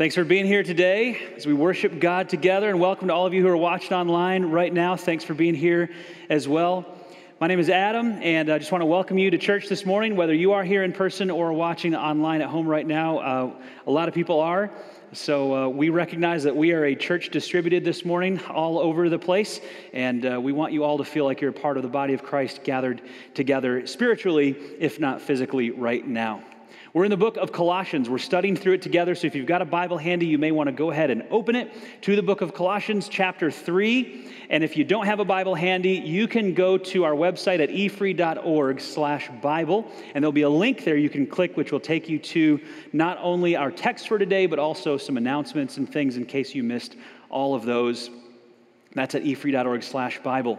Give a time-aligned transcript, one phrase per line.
[0.00, 3.34] Thanks for being here today as we worship God together, and welcome to all of
[3.34, 4.96] you who are watching online right now.
[4.96, 5.90] Thanks for being here
[6.30, 6.86] as well.
[7.38, 10.16] My name is Adam, and I just want to welcome you to church this morning,
[10.16, 13.18] whether you are here in person or watching online at home right now.
[13.18, 13.52] Uh,
[13.86, 14.70] a lot of people are.
[15.12, 19.18] So uh, we recognize that we are a church distributed this morning all over the
[19.18, 19.60] place,
[19.92, 22.22] and uh, we want you all to feel like you're part of the body of
[22.22, 23.02] Christ gathered
[23.34, 26.42] together spiritually, if not physically, right now.
[26.92, 28.10] We're in the book of Colossians.
[28.10, 29.14] We're studying through it together.
[29.14, 31.54] So if you've got a Bible handy, you may want to go ahead and open
[31.54, 34.28] it to the book of Colossians, chapter 3.
[34.50, 37.68] And if you don't have a Bible handy, you can go to our website at
[37.68, 39.88] efree.org slash Bible.
[40.14, 42.60] And there'll be a link there you can click, which will take you to
[42.92, 46.64] not only our text for today, but also some announcements and things in case you
[46.64, 46.96] missed
[47.28, 48.10] all of those.
[48.96, 50.58] That's at efree.org slash Bible.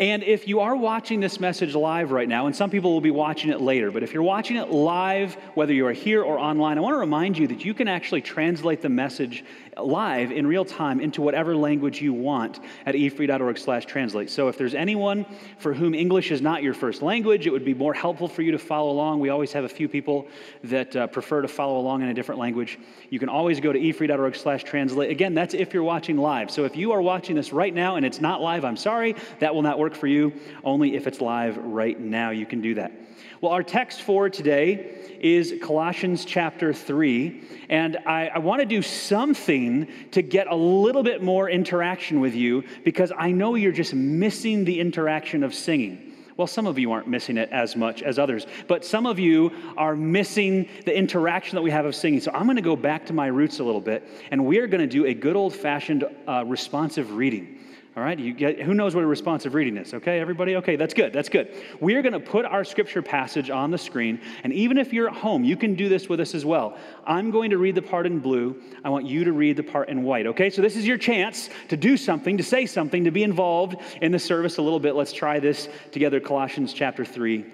[0.00, 3.10] And if you are watching this message live right now, and some people will be
[3.10, 6.78] watching it later, but if you're watching it live, whether you are here or online,
[6.78, 9.44] I want to remind you that you can actually translate the message
[9.76, 14.30] live in real time into whatever language you want at efree.org slash translate.
[14.30, 15.26] So if there's anyone
[15.58, 18.52] for whom English is not your first language, it would be more helpful for you
[18.52, 19.20] to follow along.
[19.20, 20.28] We always have a few people
[20.64, 22.78] that uh, prefer to follow along in a different language.
[23.10, 25.10] You can always go to efree.org slash translate.
[25.10, 26.50] Again, that's if you're watching live.
[26.50, 29.54] So if you are watching this right now and it's not live, I'm sorry, that
[29.54, 30.32] will not work for you.
[30.64, 32.92] Only if it's live right now, you can do that.
[33.40, 37.42] Well, our text for today is Colossians chapter 3.
[37.68, 42.34] And I, I want to do something to get a little bit more interaction with
[42.34, 46.10] you because I know you're just missing the interaction of singing.
[46.36, 49.52] Well, some of you aren't missing it as much as others, but some of you
[49.76, 52.20] are missing the interaction that we have of singing.
[52.20, 54.66] So I'm going to go back to my roots a little bit, and we are
[54.66, 57.59] going to do a good old fashioned uh, responsive reading.
[57.96, 59.92] All right, you get, who knows what a responsive reading is?
[59.94, 60.54] Okay, everybody?
[60.56, 61.52] Okay, that's good, that's good.
[61.80, 65.08] We are going to put our scripture passage on the screen, and even if you're
[65.08, 66.78] at home, you can do this with us as well.
[67.04, 68.62] I'm going to read the part in blue.
[68.84, 70.50] I want you to read the part in white, okay?
[70.50, 74.12] So this is your chance to do something, to say something, to be involved in
[74.12, 74.94] the service a little bit.
[74.94, 77.44] Let's try this together Colossians chapter 3,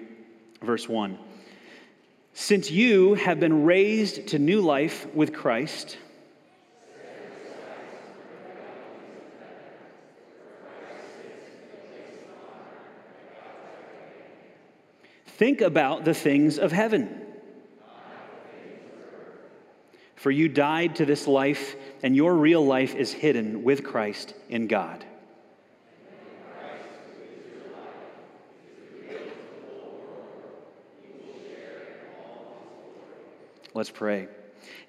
[0.61, 1.17] verse 1.
[2.33, 5.97] Since you have been raised to new life with Christ,
[15.37, 17.21] Think about the things of heaven.
[20.15, 24.65] For you died to this life, and your real life is hidden with Christ in
[24.65, 25.05] God.
[33.75, 34.27] Let's pray.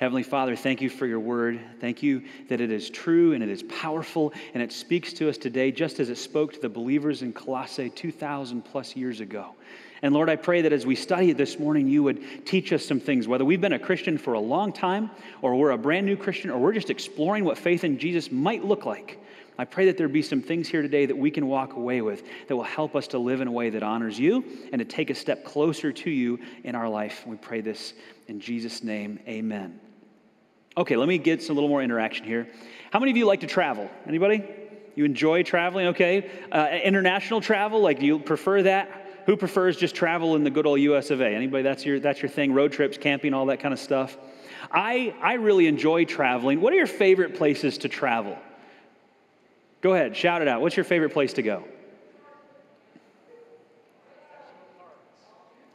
[0.00, 1.60] Heavenly Father, thank you for your word.
[1.78, 5.36] Thank you that it is true and it is powerful and it speaks to us
[5.36, 9.54] today just as it spoke to the believers in Colossae 2,000 plus years ago.
[10.02, 13.00] And Lord, I pray that as we study this morning, you would teach us some
[13.00, 15.10] things, whether we've been a Christian for a long time,
[15.42, 18.64] or we're a brand new Christian, or we're just exploring what faith in Jesus might
[18.64, 19.18] look like.
[19.60, 22.22] I pray that there be some things here today that we can walk away with
[22.46, 25.10] that will help us to live in a way that honors you and to take
[25.10, 27.26] a step closer to you in our life.
[27.26, 27.94] We pray this
[28.28, 29.18] in Jesus' name.
[29.26, 29.80] Amen.
[30.76, 32.46] Okay, let me get some little more interaction here.
[32.92, 33.90] How many of you like to travel?
[34.06, 34.44] Anybody?
[34.94, 35.88] You enjoy traveling?
[35.88, 36.30] Okay.
[36.52, 38.97] Uh, international travel, like do you prefer that?
[39.28, 41.26] Who prefers just travel in the good old US of A?
[41.26, 42.54] Anybody that's your that's your thing?
[42.54, 44.16] Road trips, camping, all that kind of stuff.
[44.72, 46.62] I I really enjoy traveling.
[46.62, 48.38] What are your favorite places to travel?
[49.82, 50.62] Go ahead, shout it out.
[50.62, 51.64] What's your favorite place to go?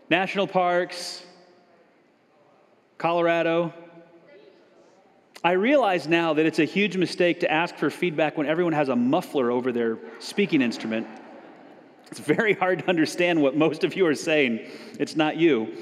[0.09, 1.23] National parks,
[2.97, 3.71] Colorado.
[5.43, 8.89] I realize now that it's a huge mistake to ask for feedback when everyone has
[8.89, 11.05] a muffler over their speaking instrument.
[12.07, 14.59] It's very hard to understand what most of you are saying.
[14.99, 15.75] It's not you.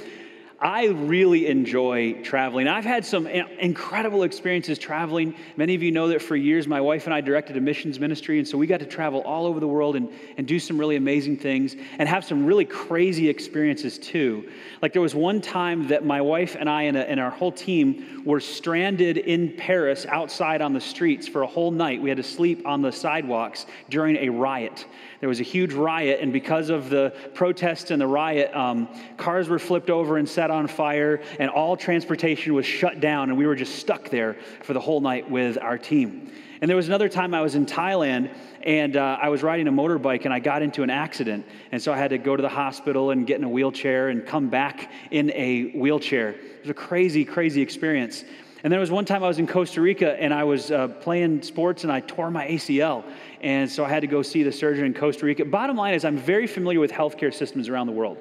[0.62, 2.68] I really enjoy traveling.
[2.68, 5.34] I've had some incredible experiences traveling.
[5.58, 8.38] Many of you know that for years, my wife and I directed a missions ministry,
[8.38, 10.98] and so we got to travel all over the world and, and do some really
[10.98, 14.52] amazing things and have some really crazy experiences too.
[14.84, 17.52] Like there was one time that my wife and I and, a, and our whole
[17.52, 22.00] team were stranded in Paris outside on the streets for a whole night.
[22.00, 24.86] We had to sleep on the sidewalks during a riot.
[25.22, 28.88] There was a huge riot, and because of the protests and the riot, um,
[29.18, 33.38] cars were flipped over and set on fire, and all transportation was shut down, and
[33.38, 36.32] we were just stuck there for the whole night with our team.
[36.62, 38.30] And there was another time I was in Thailand
[38.62, 41.44] and uh, I was riding a motorbike and I got into an accident.
[41.72, 44.24] And so I had to go to the hospital and get in a wheelchair and
[44.24, 46.30] come back in a wheelchair.
[46.30, 48.24] It was a crazy, crazy experience.
[48.64, 51.42] And there was one time I was in Costa Rica and I was uh, playing
[51.42, 53.04] sports and I tore my ACL.
[53.42, 55.44] And so I had to go see the surgeon in Costa Rica.
[55.46, 58.20] Bottom line is, I'm very familiar with healthcare systems around the world.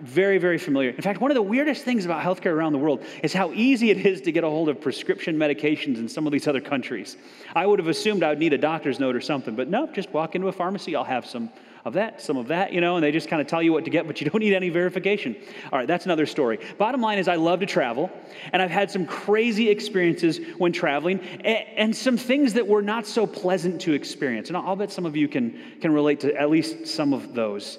[0.00, 0.90] Very, very familiar.
[0.90, 3.90] In fact, one of the weirdest things about healthcare around the world is how easy
[3.90, 7.16] it is to get a hold of prescription medications in some of these other countries.
[7.54, 10.10] I would have assumed I would need a doctor's note or something, but no, just
[10.10, 11.48] walk into a pharmacy, I'll have some
[11.84, 13.84] of that, some of that, you know, and they just kind of tell you what
[13.84, 15.36] to get, but you don't need any verification.
[15.70, 16.58] All right, that's another story.
[16.78, 18.10] Bottom line is, I love to travel,
[18.52, 23.06] and I've had some crazy experiences when traveling, and, and some things that were not
[23.06, 24.48] so pleasant to experience.
[24.48, 27.78] And I'll bet some of you can, can relate to at least some of those.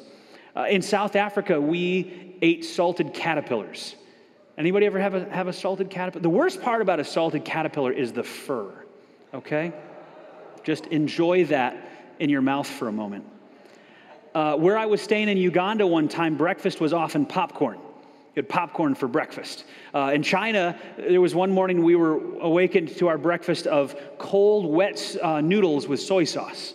[0.56, 3.96] Uh, in South Africa, we ate salted caterpillars.
[4.58, 6.22] Anybody ever have a, have a salted caterpillar?
[6.22, 8.72] The worst part about a salted caterpillar is the fur,
[9.34, 9.74] okay?
[10.64, 11.78] Just enjoy that
[12.20, 13.26] in your mouth for a moment.
[14.34, 17.78] Uh, where I was staying in Uganda one time, breakfast was often popcorn.
[18.36, 19.66] You had popcorn for breakfast.
[19.94, 24.66] Uh, in China, there was one morning we were awakened to our breakfast of cold,
[24.66, 26.74] wet uh, noodles with soy sauce,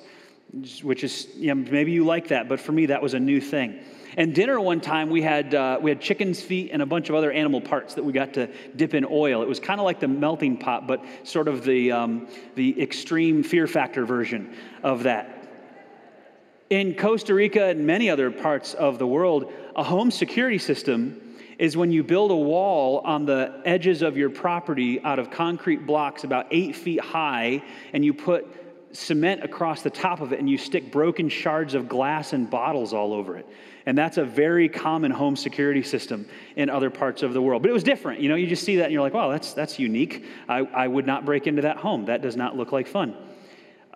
[0.83, 3.41] which is, you know, maybe you like that, but for me, that was a new
[3.41, 3.79] thing.
[4.17, 7.15] And dinner one time, we had, uh, we had chicken's feet and a bunch of
[7.15, 9.43] other animal parts that we got to dip in oil.
[9.43, 12.27] It was kind of like the melting pot, but sort of the, um,
[12.57, 14.53] the extreme fear factor version
[14.83, 15.37] of that.
[16.71, 21.77] In Costa Rica and many other parts of the world, a home security system is
[21.77, 26.25] when you build a wall on the edges of your property out of concrete blocks
[26.25, 27.63] about eight feet high,
[27.93, 28.60] and you put
[28.93, 32.93] cement across the top of it, and you stick broken shards of glass and bottles
[32.93, 33.47] all over it.
[33.87, 37.63] And that's a very common home security system in other parts of the world.
[37.63, 38.21] But it was different.
[38.21, 40.27] You know, you just see that and you're like, wow, that's, that's unique.
[40.49, 42.05] I, I would not break into that home.
[42.05, 43.17] That does not look like fun.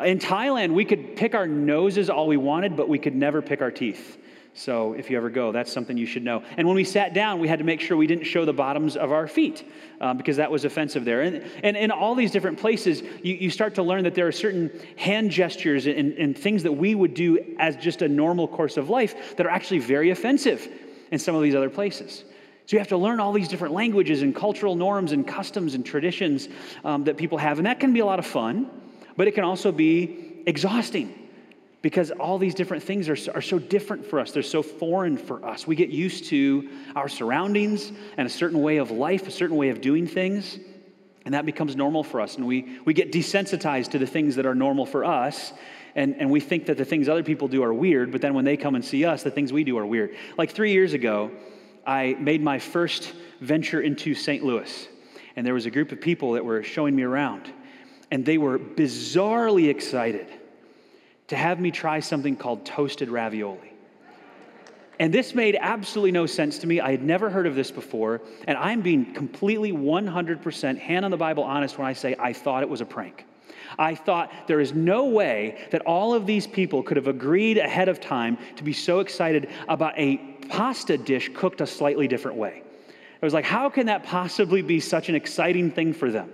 [0.00, 3.60] In Thailand, we could pick our noses all we wanted, but we could never pick
[3.60, 4.18] our teeth.
[4.56, 6.42] So if you ever go, that's something you should know.
[6.56, 8.96] And when we sat down, we had to make sure we didn't show the bottoms
[8.96, 9.68] of our feet
[10.00, 11.22] um, because that was offensive there.
[11.22, 14.32] And, and in all these different places, you, you start to learn that there are
[14.32, 18.76] certain hand gestures and, and things that we would do as just a normal course
[18.76, 20.68] of life that are actually very offensive
[21.10, 22.24] in some of these other places.
[22.66, 25.84] So you have to learn all these different languages and cultural norms and customs and
[25.84, 26.48] traditions
[26.84, 27.58] um, that people have.
[27.58, 28.70] And that can be a lot of fun
[29.16, 31.23] but it can also be exhausting
[31.84, 34.30] because all these different things are, are so different for us.
[34.30, 35.66] They're so foreign for us.
[35.66, 39.68] We get used to our surroundings and a certain way of life, a certain way
[39.68, 40.58] of doing things,
[41.26, 42.36] and that becomes normal for us.
[42.36, 45.52] And we, we get desensitized to the things that are normal for us.
[45.94, 48.46] And, and we think that the things other people do are weird, but then when
[48.46, 50.16] they come and see us, the things we do are weird.
[50.38, 51.32] Like three years ago,
[51.86, 54.42] I made my first venture into St.
[54.42, 54.88] Louis,
[55.36, 57.52] and there was a group of people that were showing me around
[58.10, 60.28] and they were bizarrely excited
[61.28, 63.72] to have me try something called toasted ravioli.
[65.00, 66.80] And this made absolutely no sense to me.
[66.80, 68.22] I had never heard of this before.
[68.46, 72.62] And I'm being completely 100% hand on the Bible honest when I say I thought
[72.62, 73.26] it was a prank.
[73.78, 77.88] I thought there is no way that all of these people could have agreed ahead
[77.88, 80.18] of time to be so excited about a
[80.48, 82.62] pasta dish cooked a slightly different way.
[83.24, 86.30] I was like, how can that possibly be such an exciting thing for them?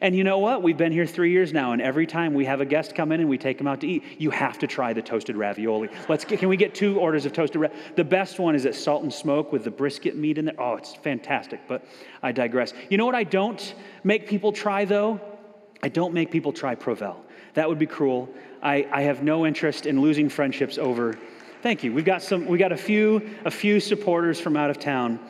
[0.00, 0.62] And you know what?
[0.62, 3.20] We've been here three years now, and every time we have a guest come in
[3.20, 5.90] and we take them out to eat, you have to try the toasted ravioli.
[6.08, 7.82] Let's get, can we get two orders of toasted ravioli?
[7.94, 10.54] The best one is at Salt and Smoke with the brisket meat in there.
[10.58, 11.84] Oh, it's fantastic, but
[12.22, 12.72] I digress.
[12.88, 15.20] You know what I don't make people try, though?
[15.82, 17.16] I don't make people try Provel.
[17.52, 18.30] That would be cruel.
[18.62, 21.18] I, I have no interest in losing friendships over.
[21.60, 21.92] Thank you.
[21.92, 22.46] We've got some.
[22.46, 25.20] We got a few a few supporters from out of town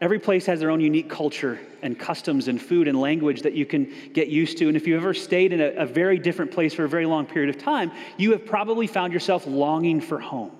[0.00, 3.66] Every place has their own unique culture and customs and food and language that you
[3.66, 4.68] can get used to.
[4.68, 7.26] And if you've ever stayed in a, a, very different place for a very long
[7.26, 10.52] period of time, you have probably found yourself longing for home.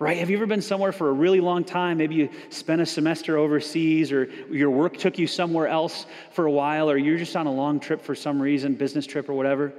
[0.00, 0.18] Right?
[0.18, 1.98] Have you ever been somewhere for a really long time?
[1.98, 6.50] Maybe you spent a semester overseas, or your work took you somewhere else for a
[6.50, 9.72] while, or you're just on a long trip for some reason, business trip or whatever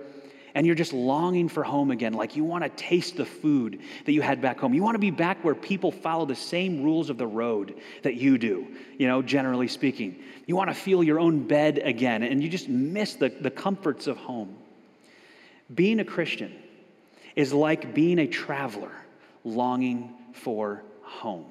[0.55, 2.13] and you're just longing for home again.
[2.13, 4.73] Like you want to taste the food that you had back home.
[4.73, 8.15] You want to be back where people follow the same rules of the road that
[8.15, 10.21] you do, you know, generally speaking.
[10.45, 14.07] You want to feel your own bed again, and you just miss the, the comforts
[14.07, 14.57] of home.
[15.73, 16.55] Being a Christian
[17.35, 18.91] is like being a traveler
[19.43, 21.45] longing for home.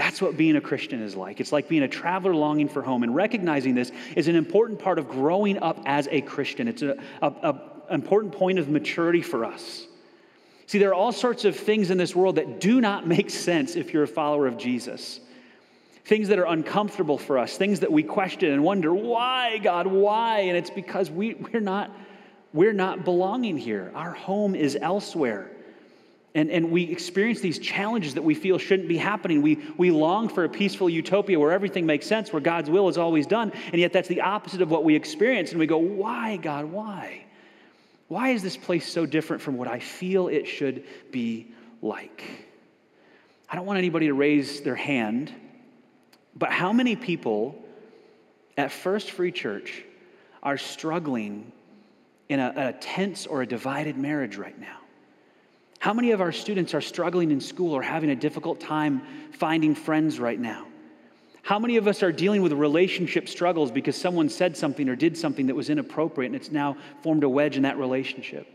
[0.00, 1.40] That's what being a Christian is like.
[1.40, 3.02] It's like being a traveler longing for home.
[3.02, 6.68] And recognizing this is an important part of growing up as a Christian.
[6.68, 6.98] It's an
[7.90, 9.86] important point of maturity for us.
[10.68, 13.76] See, there are all sorts of things in this world that do not make sense
[13.76, 15.20] if you're a follower of Jesus.
[16.06, 20.38] Things that are uncomfortable for us, things that we question and wonder, why, God, why?
[20.40, 21.94] And it's because we, we're, not,
[22.54, 23.92] we're not belonging here.
[23.94, 25.50] Our home is elsewhere.
[26.34, 29.42] And, and we experience these challenges that we feel shouldn't be happening.
[29.42, 32.98] We, we long for a peaceful utopia where everything makes sense, where God's will is
[32.98, 35.50] always done, and yet that's the opposite of what we experience.
[35.50, 37.24] And we go, Why, God, why?
[38.06, 41.48] Why is this place so different from what I feel it should be
[41.82, 42.24] like?
[43.48, 45.32] I don't want anybody to raise their hand,
[46.36, 47.56] but how many people
[48.56, 49.84] at First Free Church
[50.42, 51.50] are struggling
[52.28, 54.79] in a, a tense or a divided marriage right now?
[55.80, 59.00] How many of our students are struggling in school or having a difficult time
[59.32, 60.66] finding friends right now?
[61.42, 65.16] How many of us are dealing with relationship struggles because someone said something or did
[65.16, 68.46] something that was inappropriate and it's now formed a wedge in that relationship?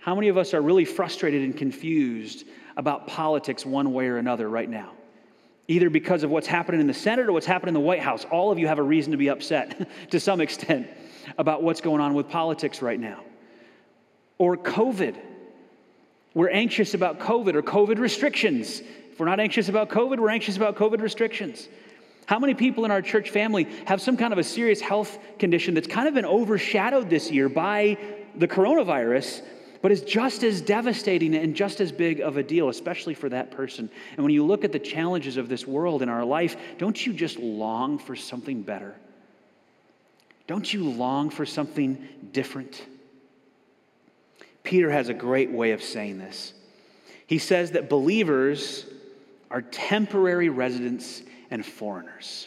[0.00, 2.44] How many of us are really frustrated and confused
[2.76, 4.92] about politics one way or another right now?
[5.66, 8.26] Either because of what's happening in the Senate or what's happening in the White House.
[8.30, 10.90] All of you have a reason to be upset to some extent
[11.38, 13.24] about what's going on with politics right now.
[14.36, 15.29] Or COVID.
[16.34, 18.80] We're anxious about COVID or COVID restrictions.
[19.10, 21.68] If we're not anxious about COVID, we're anxious about COVID restrictions.
[22.26, 25.74] How many people in our church family have some kind of a serious health condition
[25.74, 27.98] that's kind of been overshadowed this year by
[28.36, 29.42] the coronavirus,
[29.82, 33.50] but is just as devastating and just as big of a deal, especially for that
[33.50, 33.90] person?
[34.16, 37.12] And when you look at the challenges of this world and our life, don't you
[37.12, 38.94] just long for something better?
[40.46, 42.84] Don't you long for something different?
[44.70, 46.52] Peter has a great way of saying this.
[47.26, 48.86] He says that believers
[49.50, 52.46] are temporary residents and foreigners.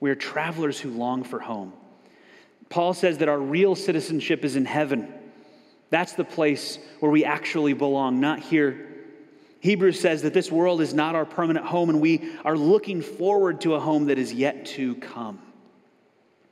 [0.00, 1.74] We are travelers who long for home.
[2.70, 5.12] Paul says that our real citizenship is in heaven.
[5.90, 8.88] That's the place where we actually belong, not here.
[9.60, 13.60] Hebrews says that this world is not our permanent home, and we are looking forward
[13.60, 15.40] to a home that is yet to come.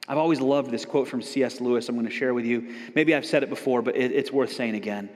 [0.09, 1.61] I've always loved this quote from C.S.
[1.61, 1.89] Lewis.
[1.89, 2.75] I'm going to share with you.
[2.95, 5.09] Maybe I've said it before, but it, it's worth saying again.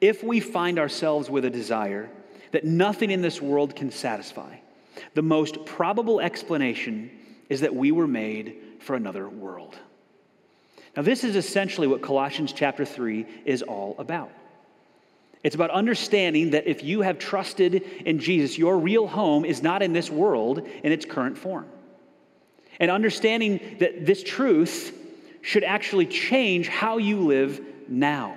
[0.00, 2.10] If we find ourselves with a desire
[2.52, 4.56] that nothing in this world can satisfy,
[5.14, 7.10] the most probable explanation
[7.48, 9.76] is that we were made for another world.
[10.96, 14.30] Now, this is essentially what Colossians chapter 3 is all about.
[15.42, 19.82] It's about understanding that if you have trusted in Jesus, your real home is not
[19.82, 21.66] in this world in its current form.
[22.80, 24.92] And understanding that this truth
[25.42, 28.36] should actually change how you live now.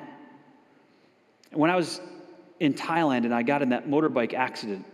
[1.52, 2.02] When I was
[2.60, 4.86] in Thailand and I got in that motorbike accident,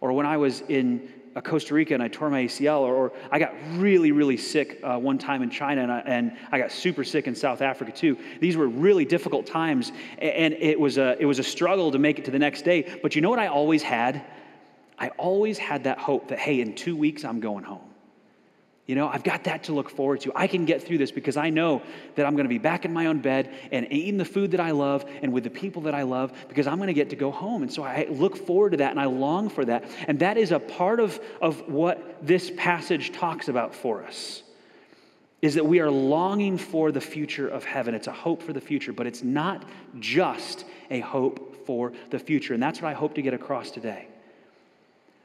[0.00, 3.12] or when I was in uh, Costa Rica and I tore my ACL, or, or
[3.30, 6.72] I got really, really sick uh, one time in China and I, and I got
[6.72, 8.18] super sick in South Africa too.
[8.40, 12.18] These were really difficult times, and it was, a, it was a struggle to make
[12.18, 12.98] it to the next day.
[13.00, 14.24] But you know what I always had?
[14.98, 17.89] I always had that hope that, hey, in two weeks I'm going home.
[18.90, 20.32] You know, I've got that to look forward to.
[20.34, 21.80] I can get through this because I know
[22.16, 24.58] that I'm going to be back in my own bed and eating the food that
[24.58, 27.16] I love and with the people that I love because I'm going to get to
[27.16, 27.62] go home.
[27.62, 29.84] And so I look forward to that and I long for that.
[30.08, 34.42] And that is a part of, of what this passage talks about for us
[35.40, 37.94] is that we are longing for the future of heaven.
[37.94, 39.68] It's a hope for the future, but it's not
[40.00, 42.54] just a hope for the future.
[42.54, 44.08] And that's what I hope to get across today.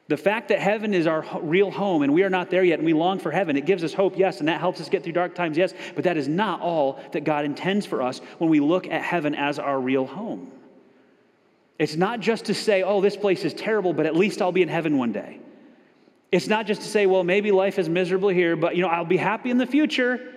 [0.08, 2.86] The fact that heaven is our real home and we are not there yet and
[2.86, 5.14] we long for heaven, it gives us hope, yes, and that helps us get through
[5.14, 8.60] dark times, yes, but that is not all that God intends for us when we
[8.60, 10.52] look at heaven as our real home.
[11.80, 14.62] It's not just to say, oh, this place is terrible, but at least I'll be
[14.62, 15.40] in heaven one day.
[16.32, 19.06] It's not just to say, well, maybe life is miserable here, but you know, I'll
[19.06, 20.34] be happy in the future.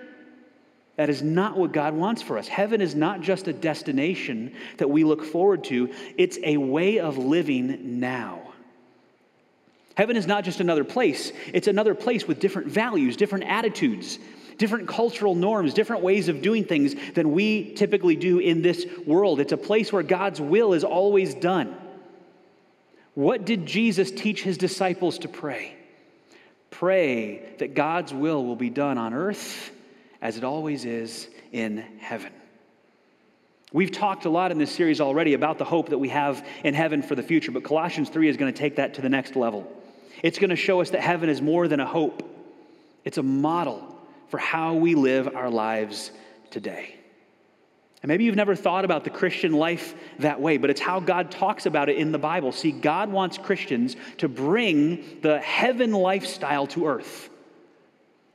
[0.95, 2.47] That is not what God wants for us.
[2.47, 7.17] Heaven is not just a destination that we look forward to, it's a way of
[7.17, 8.48] living now.
[9.99, 14.17] Heaven is not just another place, it's another place with different values, different attitudes,
[14.57, 19.41] different cultural norms, different ways of doing things than we typically do in this world.
[19.41, 21.75] It's a place where God's will is always done.
[23.13, 25.75] What did Jesus teach his disciples to pray?
[26.71, 29.69] Pray that God's will will be done on earth
[30.21, 32.31] as it always is in heaven.
[33.73, 36.73] We've talked a lot in this series already about the hope that we have in
[36.73, 39.35] heaven for the future, but Colossians 3 is going to take that to the next
[39.35, 39.69] level.
[40.23, 42.23] It's going to show us that heaven is more than a hope,
[43.05, 43.95] it's a model
[44.29, 46.11] for how we live our lives
[46.51, 46.95] today.
[48.01, 51.31] And maybe you've never thought about the Christian life that way, but it's how God
[51.31, 52.51] talks about it in the Bible.
[52.51, 57.29] See, God wants Christians to bring the heaven lifestyle to earth.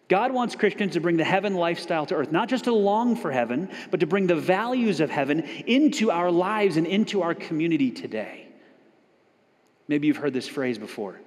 [0.08, 3.30] God wants Christians to bring the heaven lifestyle to earth, not just to long for
[3.30, 7.90] heaven, but to bring the values of heaven into our lives and into our community
[7.90, 8.46] today.
[9.88, 11.18] Maybe you've heard this phrase before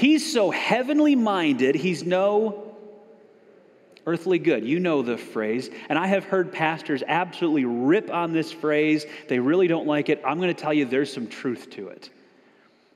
[0.00, 2.74] He's so heavenly minded, he's no
[4.06, 4.64] earthly good.
[4.64, 5.68] You know the phrase.
[5.90, 9.04] And I have heard pastors absolutely rip on this phrase.
[9.28, 10.22] They really don't like it.
[10.24, 12.08] I'm going to tell you there's some truth to it.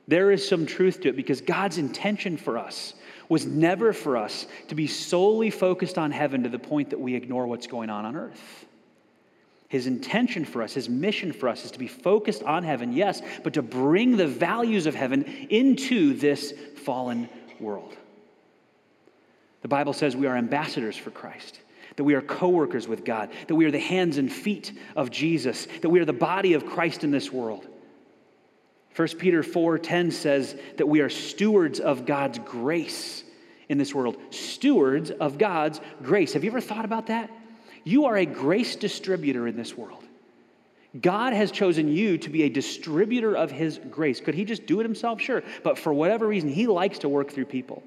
[0.07, 2.95] There is some truth to it because God's intention for us
[3.29, 7.13] was never for us to be solely focused on heaven to the point that we
[7.13, 8.64] ignore what's going on on earth.
[9.75, 13.21] His intention for us, his mission for us is to be focused on heaven, yes,
[13.43, 16.53] but to bring the values of heaven into this
[16.85, 17.27] fallen
[17.59, 17.93] world.
[19.63, 21.59] The Bible says we are ambassadors for Christ,
[21.97, 25.11] that we are co workers with God, that we are the hands and feet of
[25.11, 27.67] Jesus, that we are the body of Christ in this world.
[28.95, 33.25] 1 Peter 4:10 says that we are stewards of God's grace
[33.67, 34.15] in this world.
[34.29, 36.31] Stewards of God's grace.
[36.31, 37.29] Have you ever thought about that?
[37.85, 40.03] You are a grace distributor in this world.
[40.99, 44.19] God has chosen you to be a distributor of his grace.
[44.19, 45.21] Could he just do it himself?
[45.21, 45.43] Sure.
[45.63, 47.83] But for whatever reason, he likes to work through people.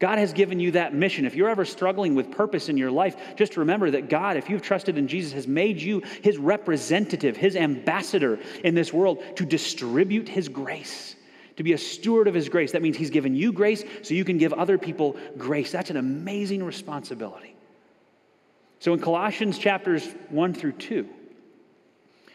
[0.00, 1.24] God has given you that mission.
[1.24, 4.62] If you're ever struggling with purpose in your life, just remember that God, if you've
[4.62, 10.28] trusted in Jesus, has made you his representative, his ambassador in this world to distribute
[10.28, 11.14] his grace,
[11.56, 12.72] to be a steward of his grace.
[12.72, 15.70] That means he's given you grace so you can give other people grace.
[15.70, 17.54] That's an amazing responsibility.
[18.82, 21.08] So in Colossians chapters 1 through 2,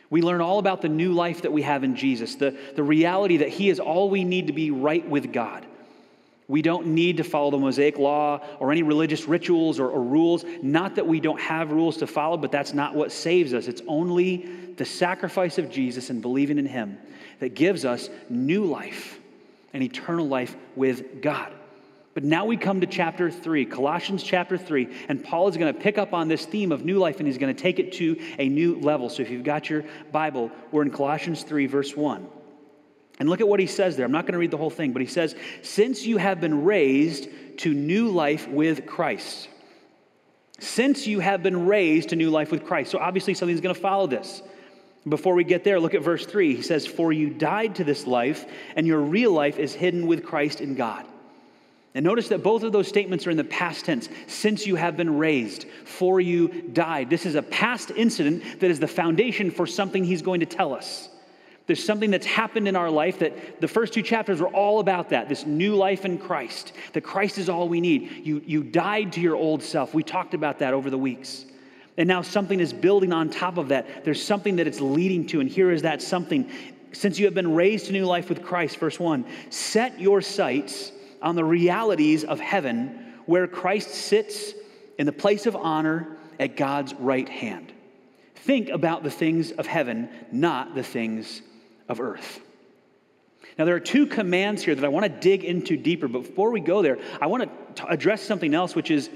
[0.09, 3.35] we learn all about the new life that we have in Jesus, the, the reality
[3.35, 5.65] that he is all we need to be right with God.
[6.47, 10.45] We don't need to follow the Mosaic law or any religious rituals or, or, rules.
[10.61, 13.67] Not that we don't have rules to follow, but that's not what saves us.
[13.67, 14.45] It's only
[14.77, 16.97] the sacrifice of Jesus and believing in Him
[17.41, 19.19] that gives us new life
[19.73, 21.53] and eternal life with God.
[22.17, 25.79] But now we come to chapter 3, Colossians chapter 3, and Paul is going to
[25.79, 28.19] pick up on this theme of new life and he's going to take it to
[28.39, 29.07] a new level.
[29.07, 32.27] So if you've got your Bible, we're in Colossians 3, verse 1.
[33.19, 34.03] And look at what he says there.
[34.03, 36.63] I'm not going to read the whole thing, but he says, Since you have been
[36.63, 39.47] raised to new life with Christ.
[40.57, 42.89] Since you have been raised to new life with Christ.
[42.89, 44.41] So obviously something's going to follow this.
[45.07, 46.55] Before we get there, look at verse 3.
[46.55, 50.25] He says, For you died to this life, and your real life is hidden with
[50.25, 51.05] Christ in God.
[51.95, 54.09] And notice that both of those statements are in the past tense.
[54.27, 57.09] Since you have been raised, for you died.
[57.09, 60.73] This is a past incident that is the foundation for something he's going to tell
[60.73, 61.09] us.
[61.65, 65.09] There's something that's happened in our life that the first two chapters were all about
[65.09, 68.25] that this new life in Christ, that Christ is all we need.
[68.25, 69.93] You, you died to your old self.
[69.93, 71.45] We talked about that over the weeks.
[71.97, 74.05] And now something is building on top of that.
[74.05, 75.41] There's something that it's leading to.
[75.41, 76.49] And here is that something.
[76.93, 80.91] Since you have been raised to new life with Christ, verse 1, set your sights
[81.21, 84.53] on the realities of heaven where Christ sits
[84.97, 87.71] in the place of honor at God's right hand.
[88.35, 91.41] Think about the things of heaven, not the things
[91.89, 92.39] of earth.
[93.57, 96.51] Now, there are two commands here that I want to dig into deeper, but before
[96.51, 99.09] we go there, I want to address something else, which is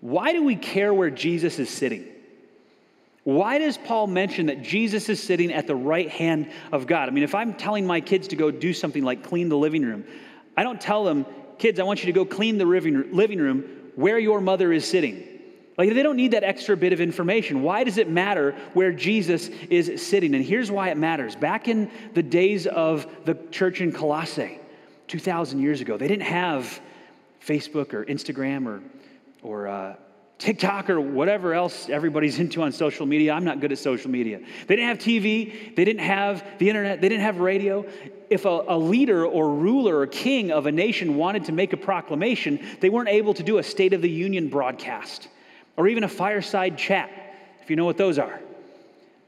[0.00, 2.06] why do we care where Jesus is sitting?
[3.24, 7.08] Why does Paul mention that Jesus is sitting at the right hand of God?
[7.08, 9.82] I mean, if I'm telling my kids to go do something like clean the living
[9.82, 10.04] room,
[10.56, 11.26] I don't tell them,
[11.58, 15.28] kids, I want you to go clean the living room where your mother is sitting.
[15.78, 17.62] Like, they don't need that extra bit of information.
[17.62, 20.34] Why does it matter where Jesus is sitting?
[20.34, 21.34] And here's why it matters.
[21.34, 24.60] Back in the days of the church in Colossae,
[25.08, 26.80] 2,000 years ago, they didn't have
[27.44, 28.82] Facebook or Instagram or,
[29.42, 29.96] or uh,
[30.38, 33.32] TikTok or whatever else everybody's into on social media.
[33.32, 34.40] I'm not good at social media.
[34.66, 37.86] They didn't have TV, they didn't have the internet, they didn't have radio.
[38.28, 41.76] If a, a, leader or ruler or king of a nation wanted to make a
[41.76, 45.28] proclamation, they weren't able to do a State of the Union broadcast
[45.76, 47.10] or even a fireside chat,
[47.62, 48.40] if you know what those are.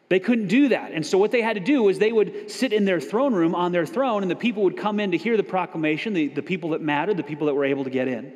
[0.09, 0.93] They couldn't do that.
[0.93, 3.55] And so, what they had to do was they would sit in their throne room
[3.55, 6.43] on their throne, and the people would come in to hear the proclamation, the, the
[6.43, 8.33] people that mattered, the people that were able to get in.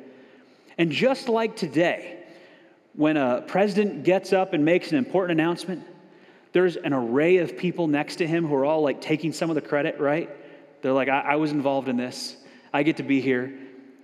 [0.77, 2.18] And just like today,
[2.99, 5.87] when a president gets up and makes an important announcement,
[6.51, 9.55] there's an array of people next to him who are all like taking some of
[9.55, 10.29] the credit, right?
[10.81, 12.35] They're like, I, I was involved in this,
[12.73, 13.57] I get to be here.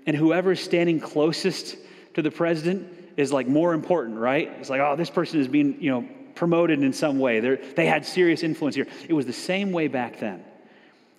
[0.06, 1.76] And whoever is standing closest
[2.14, 4.50] to the president is like more important, right?
[4.62, 7.42] It's like, oh, this person is being, you know, promoted in some way.
[7.42, 8.88] They're, they had serious influence here.
[9.10, 10.42] It was the same way back then.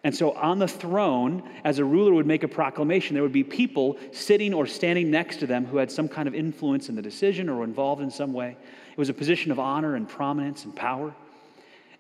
[0.07, 3.42] And so on the throne, as a ruler would make a proclamation, there would be
[3.42, 7.03] people sitting or standing next to them who had some kind of influence in the
[7.03, 8.57] decision or involved in some way.
[8.92, 11.12] It was a position of honor and prominence and power.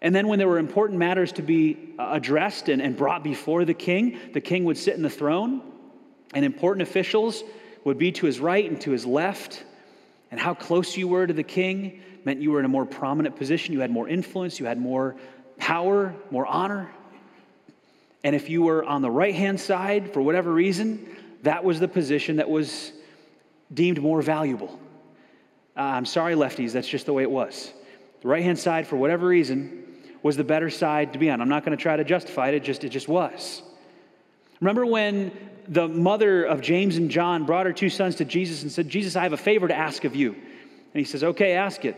[0.00, 3.64] And then, when there were important matters to be uh, addressed and, and brought before
[3.64, 5.60] the king, the king would sit in the throne,
[6.32, 7.42] and important officials
[7.82, 9.64] would be to his right and to his left.
[10.30, 13.34] And how close you were to the king meant you were in a more prominent
[13.34, 15.16] position, you had more influence, you had more
[15.58, 16.88] power, more honor.
[18.26, 21.06] And if you were on the right hand side, for whatever reason,
[21.44, 22.90] that was the position that was
[23.72, 24.80] deemed more valuable.
[25.76, 27.72] Uh, I'm sorry, lefties, that's just the way it was.
[28.22, 29.84] The right hand side, for whatever reason,
[30.24, 31.40] was the better side to be on.
[31.40, 33.62] I'm not going to try to justify it, it just, it just was.
[34.58, 35.30] Remember when
[35.68, 39.14] the mother of James and John brought her two sons to Jesus and said, Jesus,
[39.14, 40.32] I have a favor to ask of you.
[40.32, 41.96] And he says, Okay, ask it.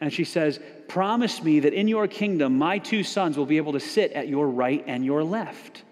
[0.00, 3.72] And she says, Promise me that in your kingdom, my two sons will be able
[3.72, 5.82] to sit at your right and your left.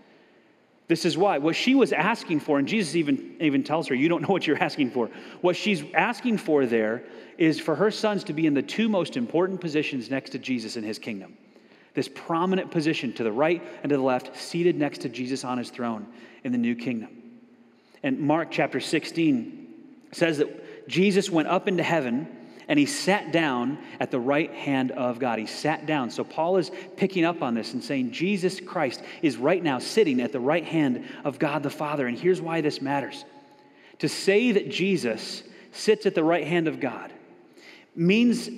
[0.89, 1.39] This is why.
[1.39, 4.47] What she was asking for, and Jesus even, even tells her, You don't know what
[4.47, 5.11] you're asking for.
[5.41, 7.03] What she's asking for there
[7.39, 10.77] is for her sons to be in the two most important positions next to Jesus
[10.77, 11.37] in his kingdom.
[11.95, 15.59] This prominent position to the right and to the left, seated next to Jesus on
[15.59, 16.07] his throne
[16.45, 17.09] in the new kingdom.
[18.03, 19.75] And Mark chapter 16
[20.13, 22.29] says that Jesus went up into heaven
[22.69, 25.39] and he sat down at the right hand of God.
[25.39, 26.11] He sat down.
[26.11, 30.21] So Paul is picking up on this and saying Jesus Christ is right now sitting
[30.21, 32.07] at the right hand of God the Father.
[32.07, 33.25] And here's why this matters.
[34.01, 37.13] To say that Jesus sits at the right hand of God
[37.95, 38.51] means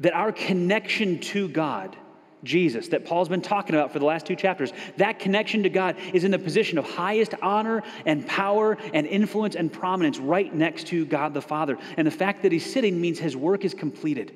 [0.00, 1.96] that our connection to God
[2.44, 5.96] Jesus, that Paul's been talking about for the last two chapters, that connection to God
[6.12, 10.86] is in the position of highest honor and power and influence and prominence right next
[10.88, 11.78] to God the Father.
[11.96, 14.32] And the fact that he's sitting means his work is completed.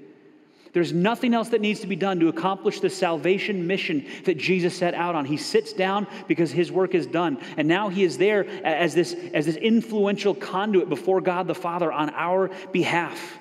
[0.73, 4.75] There's nothing else that needs to be done to accomplish the salvation mission that Jesus
[4.75, 5.27] set out on.
[5.27, 7.39] He sits down because his work is done.
[7.59, 11.93] And now he is there as this, as this influential conduit before God the Father
[11.93, 13.39] on our behalf.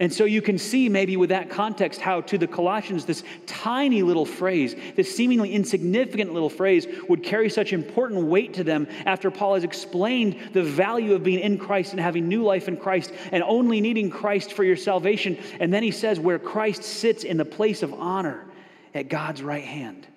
[0.00, 4.02] And so you can see, maybe with that context, how to the Colossians, this tiny
[4.02, 9.30] little phrase, this seemingly insignificant little phrase, would carry such important weight to them after
[9.30, 13.12] Paul has explained the value of being in Christ and having new life in Christ
[13.30, 15.38] and only needing Christ for your salvation.
[15.60, 18.46] And then he says, where Christ sits in the place of honor
[18.94, 20.08] at God's right hand.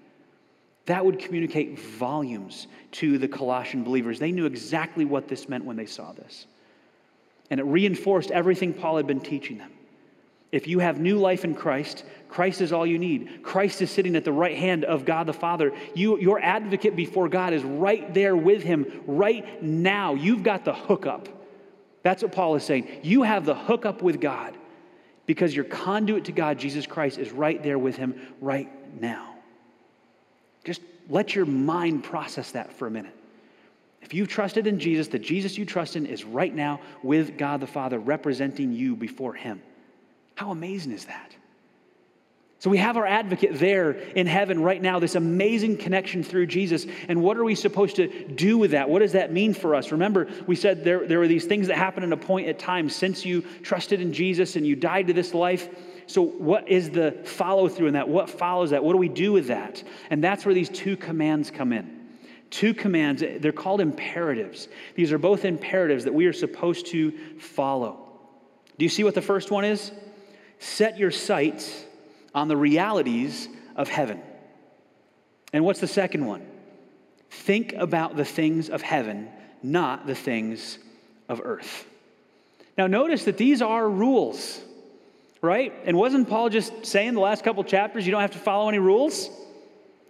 [0.87, 4.17] That would communicate volumes to the Colossian believers.
[4.17, 6.47] They knew exactly what this meant when they saw this.
[7.49, 9.71] And it reinforced everything Paul had been teaching them.
[10.51, 13.43] If you have new life in Christ, Christ is all you need.
[13.43, 15.73] Christ is sitting at the right hand of God the Father.
[15.93, 20.13] You, your advocate before God is right there with him right now.
[20.13, 21.27] You've got the hookup.
[22.03, 22.87] That's what Paul is saying.
[23.03, 24.57] You have the hookup with God
[25.25, 28.69] because your conduit to God, Jesus Christ, is right there with him right
[29.01, 29.35] now.
[30.63, 33.16] Just let your mind process that for a minute.
[34.01, 37.59] If you've trusted in Jesus, the Jesus you trust in is right now with God
[37.59, 39.61] the Father, representing you before Him.
[40.35, 41.35] How amazing is that?
[42.59, 46.87] So we have our advocate there in heaven right now, this amazing connection through Jesus.
[47.07, 48.89] And what are we supposed to do with that?
[48.89, 49.91] What does that mean for us?
[49.91, 52.89] Remember, we said there, there were these things that happen in a point at time
[52.89, 55.69] since you trusted in Jesus and you died to this life.
[56.07, 58.09] So, what is the follow through in that?
[58.09, 58.83] What follows that?
[58.83, 59.83] What do we do with that?
[60.09, 61.96] And that's where these two commands come in.
[62.49, 64.67] Two commands, they're called imperatives.
[64.95, 68.07] These are both imperatives that we are supposed to follow.
[68.77, 69.91] Do you see what the first one is?
[70.59, 71.85] Set your sights
[72.33, 74.21] on the realities of heaven.
[75.53, 76.45] And what's the second one?
[77.29, 79.29] Think about the things of heaven,
[79.61, 80.77] not the things
[81.27, 81.85] of earth.
[82.77, 84.61] Now, notice that these are rules,
[85.41, 85.73] right?
[85.85, 88.79] And wasn't Paul just saying the last couple chapters you don't have to follow any
[88.79, 89.29] rules?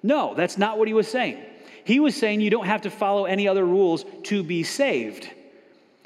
[0.04, 1.44] No, that's not what he was saying.
[1.88, 5.30] He was saying you don't have to follow any other rules to be saved.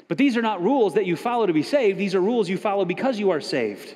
[0.06, 2.56] But these are not rules that you follow to be saved, these are rules you
[2.56, 3.92] follow because you are saved.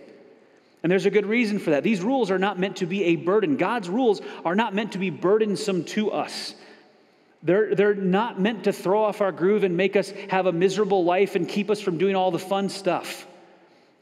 [0.83, 1.85] And there's a good reason for that.
[1.85, 3.57] These rules are not meant to be a burden.
[3.57, 6.57] God's rules are not meant to be burdensome to us.
[7.45, 11.05] They're, they're not meant to throw off our groove and make us have a miserable
[11.05, 13.29] life and keep us from doing all the fun stuff.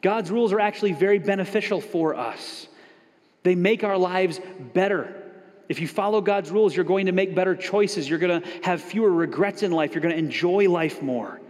[0.00, 2.66] God's rules are actually very beneficial for us.
[3.42, 4.40] They make our lives
[4.72, 5.23] better.
[5.68, 8.08] If you follow God's rules, you're going to make better choices.
[8.08, 9.94] You're going to have fewer regrets in life.
[9.94, 11.40] You're going to enjoy life more.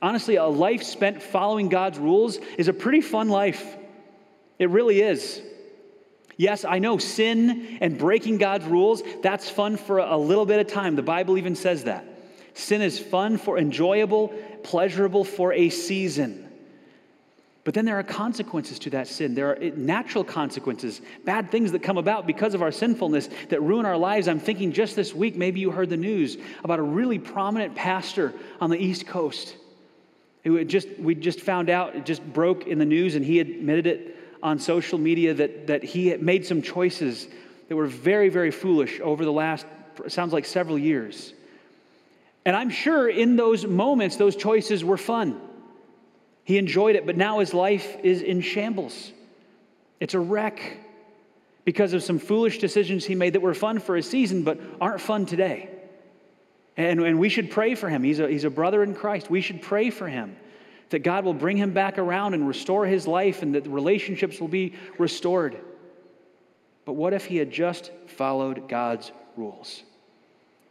[0.00, 3.76] Honestly, a life spent following God's rules is a pretty fun life.
[4.58, 5.42] It really is.
[6.36, 10.68] Yes, I know sin and breaking God's rules, that's fun for a little bit of
[10.68, 10.94] time.
[10.94, 12.04] The Bible even says that.
[12.54, 14.28] Sin is fun for enjoyable,
[14.62, 16.47] pleasurable for a season.
[17.68, 19.34] But then there are consequences to that sin.
[19.34, 23.84] There are natural consequences, bad things that come about because of our sinfulness that ruin
[23.84, 24.26] our lives.
[24.26, 28.32] I'm thinking just this week, maybe you heard the news about a really prominent pastor
[28.58, 29.54] on the East Coast
[30.44, 33.86] who just, we just found out, it just broke in the news, and he admitted
[33.86, 37.28] it on social media that, that he made some choices
[37.68, 39.66] that were very, very foolish over the last,
[40.06, 41.34] sounds like several years.
[42.46, 45.38] And I'm sure in those moments, those choices were fun.
[46.48, 49.12] He enjoyed it, but now his life is in shambles.
[50.00, 50.78] It's a wreck
[51.66, 55.02] because of some foolish decisions he made that were fun for a season, but aren't
[55.02, 55.68] fun today.
[56.74, 58.02] And, and we should pray for him.
[58.02, 59.28] He's a, he's a brother in Christ.
[59.28, 60.36] We should pray for him
[60.88, 64.40] that God will bring him back around and restore his life and that the relationships
[64.40, 65.58] will be restored.
[66.86, 69.82] But what if he had just followed God's rules?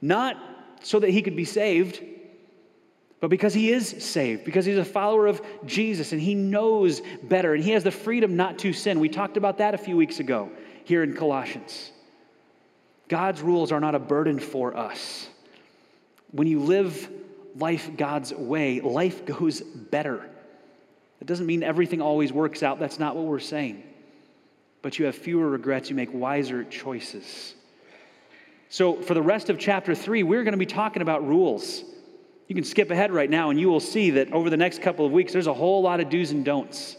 [0.02, 0.38] Not
[0.82, 2.02] so that he could be saved,
[3.20, 7.54] but because he is saved, because he's a follower of Jesus and he knows better
[7.56, 9.00] and he has the freedom not to sin.
[9.00, 10.52] We talked about that a few weeks ago
[10.84, 11.92] here in Colossians.
[13.08, 15.30] God's rules are not a burden for us.
[16.32, 17.10] When you live
[17.56, 20.30] life God's way, life goes better.
[21.20, 22.80] It doesn't mean everything always works out.
[22.80, 23.82] That's not what we're saying.
[24.84, 27.56] But you have fewer regrets, you make wiser choices.
[28.70, 31.84] So, for the rest of chapter three, we're going to be talking about rules.
[32.48, 35.06] You can skip ahead right now, and you will see that over the next couple
[35.06, 36.96] of weeks, there's a whole lot of do's and don'ts.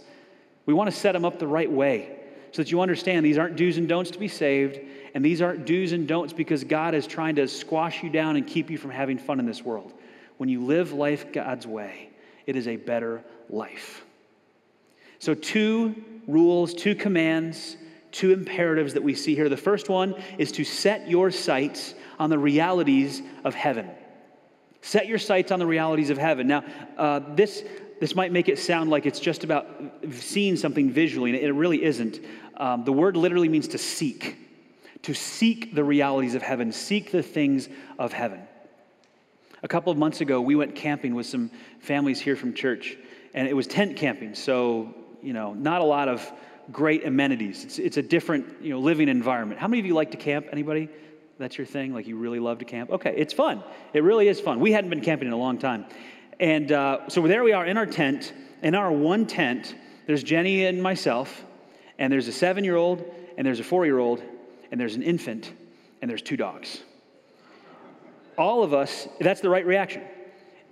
[0.67, 2.19] We want to set them up the right way
[2.53, 4.79] so that you understand these aren't do's and don'ts to be saved,
[5.15, 8.47] and these aren't do's and don'ts because God is trying to squash you down and
[8.47, 9.95] keep you from having fun in this world.
[10.37, 12.11] When you live life God's way,
[12.47, 14.05] it is a better life.
[15.19, 15.95] So, two
[16.27, 17.77] rules, two commands,
[18.13, 19.49] two imperatives that we see here.
[19.49, 23.91] The first one is to set your sights on the realities of heaven.
[24.81, 26.47] Set your sights on the realities of heaven.
[26.47, 26.65] Now,
[26.97, 27.65] uh, this,
[28.01, 29.67] this might make it sound like it's just about
[30.13, 32.21] seeing something visually, and it really isn't.
[32.57, 34.37] Um, the word literally means to seek,
[35.03, 38.41] to seek the realities of heaven, seek the things of heaven.
[39.63, 42.97] A couple of months ago, we went camping with some families here from church,
[43.35, 46.31] and it was tent camping, so, you know, not a lot of
[46.71, 47.65] great amenities.
[47.65, 49.61] It's, it's a different, you know, living environment.
[49.61, 50.47] How many of you like to camp?
[50.53, 50.89] Anybody?
[51.39, 51.95] That's your thing?
[51.95, 52.91] Like you really love to camp?
[52.91, 53.63] Okay, it's fun.
[53.93, 54.59] It really is fun.
[54.59, 55.87] We hadn't been camping in a long time.
[56.41, 58.33] And uh, so there we are in our tent.
[58.63, 61.45] In our one tent, there's Jenny and myself,
[61.99, 63.05] and there's a seven year old,
[63.37, 64.23] and there's a four year old,
[64.71, 65.53] and there's an infant,
[66.03, 66.83] and there's two dogs.
[68.37, 70.03] All of us, that's the right reaction.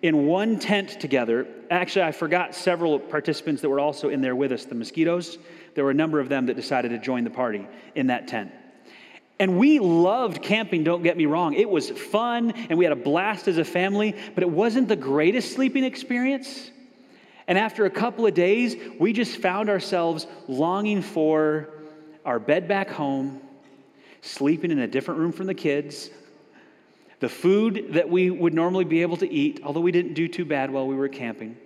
[0.03, 4.53] In one tent together, actually, I forgot several participants that were also in there with
[4.53, 5.39] us the mosquitoes.
[5.75, 8.53] There were a number of them that decided to join the party in that tent.
[9.39, 11.55] And we loved camping, don't get me wrong.
[11.55, 14.97] It was fun and we had a blast as a family, but it wasn't the
[14.97, 16.71] greatest sleeping experience.
[17.47, 21.69] And after a couple of days, we just found ourselves longing for
[22.25, 23.41] our bed back home,
[24.23, 26.11] sleeping in a different room from the kids,
[27.21, 30.45] the food that we would normally be able to eat, although we didn't do too
[30.45, 31.57] bad while we were camping.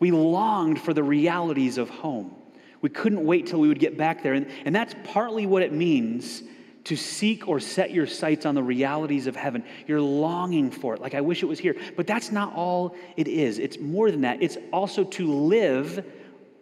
[0.00, 2.34] We longed for the realities of home.
[2.82, 4.34] We couldn't wait till we would get back there.
[4.34, 6.42] And, and that's partly what it means
[6.84, 9.64] to seek or set your sights on the realities of heaven.
[9.86, 11.76] You're longing for it, like I wish it was here.
[11.96, 13.58] But that's not all it is.
[13.58, 14.42] It's more than that.
[14.42, 16.04] It's also to live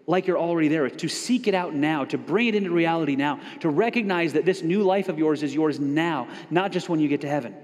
[0.07, 3.41] like you're already there, to seek it out now, to bring it into reality now,
[3.61, 7.09] to recognize that this new life of yours is yours now, not just when you
[7.09, 7.55] get to heaven.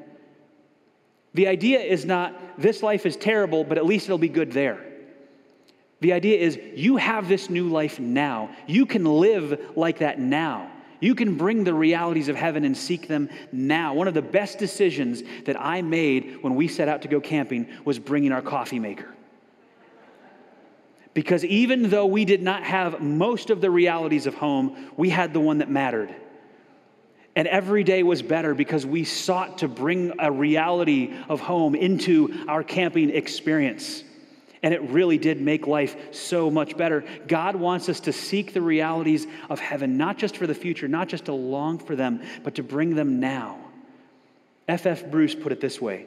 [1.34, 4.84] The idea is not this life is terrible, but at least it'll be good there.
[6.00, 8.50] The idea is you have this new life now.
[8.66, 10.70] You can live like that now.
[11.00, 13.94] You can bring the realities of heaven and seek them now.
[13.94, 17.68] One of the best decisions that I made when we set out to go camping
[17.84, 19.14] was bringing our coffee maker.
[21.14, 25.32] Because even though we did not have most of the realities of home, we had
[25.32, 26.14] the one that mattered.
[27.34, 32.44] And every day was better because we sought to bring a reality of home into
[32.48, 34.02] our camping experience.
[34.62, 37.04] And it really did make life so much better.
[37.26, 41.08] God wants us to seek the realities of heaven, not just for the future, not
[41.08, 43.58] just to long for them, but to bring them now.
[44.66, 45.04] F.F.
[45.04, 45.10] F.
[45.10, 46.06] Bruce put it this way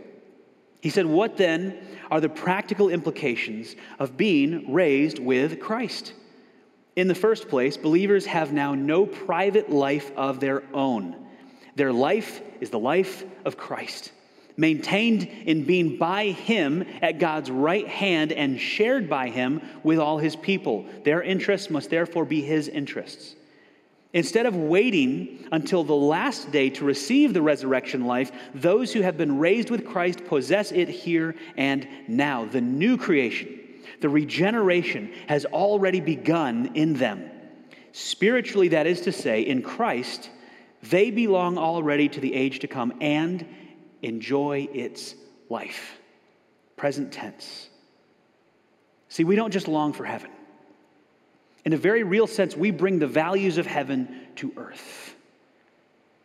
[0.82, 1.78] He said, What then
[2.10, 6.14] are the practical implications of being raised with Christ?
[6.96, 11.16] In the first place, believers have now no private life of their own.
[11.76, 14.12] Their life is the life of Christ
[14.58, 20.18] maintained in being by Him at God's right hand and shared by Him with all
[20.18, 20.86] His people.
[21.04, 23.36] Their interests must therefore be His interests.
[24.14, 29.18] Instead of waiting until the last day to receive the resurrection life, those who have
[29.18, 32.44] been raised with Christ possess it here and now.
[32.44, 33.58] The new creation,
[34.02, 37.30] the regeneration, has already begun in them.
[37.94, 40.30] Spiritually, that is to say, in Christ,
[40.84, 43.46] they belong already to the age to come and
[44.02, 45.16] enjoy its
[45.50, 45.98] life.
[46.78, 47.70] Present tense.
[49.10, 50.32] See, we don't just long for heaven.
[51.66, 55.16] In a very real sense, we bring the values of heaven to earth.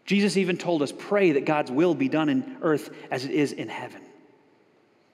[0.06, 3.52] Jesus even told us, pray that God's will be done in earth as it is
[3.52, 4.00] in heaven.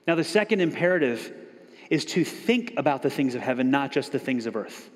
[0.07, 1.33] Now, the second imperative
[1.89, 4.89] is to think about the things of heaven, not just the things of earth.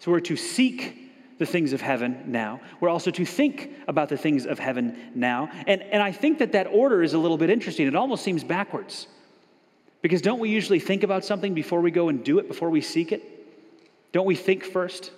[0.00, 1.03] So we're to seek
[1.38, 2.60] the things of heaven now.
[2.80, 5.50] We're also to think about the things of heaven now.
[5.66, 7.86] And, and I think that that order is a little bit interesting.
[7.86, 9.08] It almost seems backwards.
[10.00, 12.80] Because don't we usually think about something before we go and do it, before we
[12.80, 13.22] seek it?
[14.12, 15.10] Don't we think first?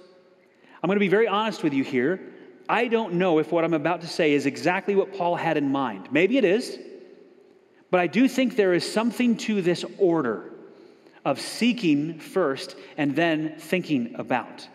[0.82, 2.20] I'm going to be very honest with you here.
[2.68, 5.70] I don't know if what I'm about to say is exactly what Paul had in
[5.70, 6.12] mind.
[6.12, 6.78] Maybe it is,
[7.90, 10.52] but I do think there is something to this order
[11.24, 14.68] of seeking first and then thinking about.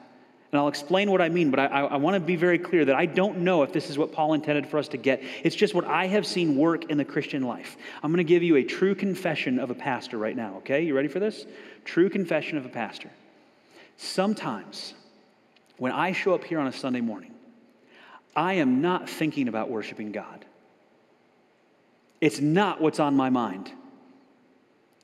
[0.52, 2.96] And I'll explain what I mean, but I, I, want to be very clear that
[2.96, 5.24] I don't know if this is what Paul intended for us to get.
[5.44, 7.78] It's just what I have seen work in the Christian life.
[8.04, 10.84] I'm going to give you a true confession of a pastor right now, okay?
[10.84, 11.46] You ready for this?
[11.86, 13.10] True confession of a pastor.
[13.96, 14.94] Sometimes
[15.78, 17.34] when I show up here on a Sunday morning,
[18.36, 20.44] I am not thinking about worshiping God.
[22.20, 23.72] It's not what's on my mind.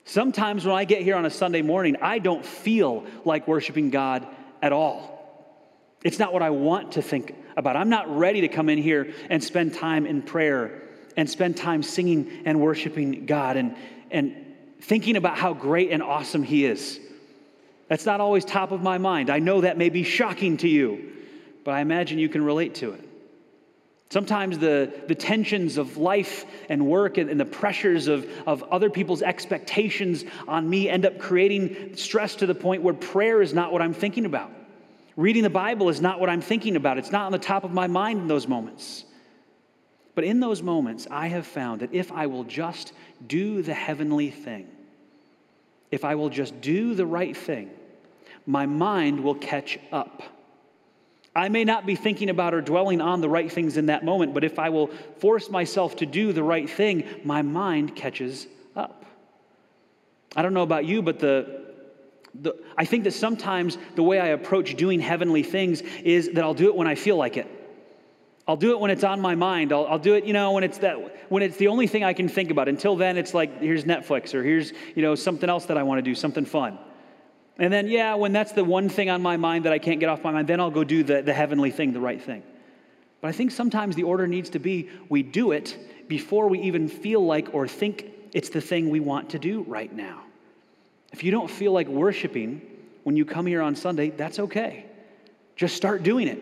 [0.04, 4.26] Sometimes when I get here on a Sunday morning, I don't feel like worshiping God
[4.60, 5.17] at all.
[6.02, 7.76] It's not what I want to think about.
[7.76, 10.82] I'm not ready to come in here and spend time in prayer
[11.16, 13.74] and spend time singing and worshiping God and,
[14.10, 17.00] and thinking about how great and awesome He is.
[17.88, 19.30] That's not always top of my mind.
[19.30, 21.12] I know that may be shocking to you,
[21.64, 23.04] but I imagine you can relate to it.
[24.10, 28.88] Sometimes the, the tensions of life and work and, and, the pressures of, of other
[28.88, 33.70] people's expectations on me end up creating stress to the point where prayer is not
[33.70, 34.50] what I'm thinking about.
[35.18, 37.72] Reading the Bible is not what I'm thinking about, it's not on the top of
[37.72, 39.04] my mind in those moments.
[40.14, 42.92] But in those moments, I have found that if I will just
[43.26, 44.68] do the heavenly thing,
[45.90, 47.68] if I will just do the right thing,
[48.46, 50.22] my mind will catch up.
[51.34, 54.34] I may not be thinking about or dwelling on the right things in that moment,
[54.34, 54.86] but if I will
[55.18, 59.04] force myself to do the right thing, my mind catches up.
[60.36, 61.67] I don't know about you, but the,
[62.40, 66.54] the, I think that sometimes the way I approach doing heavenly things is that I'll
[66.54, 67.46] do it when I feel like it.
[68.46, 69.72] I'll do it when it's on my mind.
[69.72, 72.14] I'll, I'll, do it, you know, when it's that when it's the only thing I
[72.14, 72.66] can think about.
[72.66, 75.98] Until then, it's like here's Netflix or here's you know something else that I want
[75.98, 76.78] to do, something fun.
[77.58, 80.08] And then yeah, when that's the one thing on my mind that I can't get
[80.08, 82.42] off my mind, then I'll go do the, the heavenly thing, the right thing.
[83.20, 85.76] But I think sometimes the order needs to be we do it
[86.08, 89.92] before we even feel like or think it's the thing we want to do right
[89.92, 90.22] now.
[91.12, 92.62] If you don't feel like worshiping
[93.04, 94.84] when you come here on Sunday, that's okay.
[95.56, 96.38] Just start doing it.